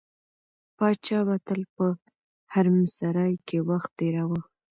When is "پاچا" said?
0.77-1.19